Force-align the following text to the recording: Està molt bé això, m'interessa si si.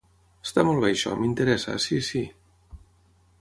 Està 0.45 0.63
molt 0.69 0.81
bé 0.83 0.89
això, 0.93 1.13
m'interessa 1.19 1.77
si 1.85 2.01
si. 2.09 2.23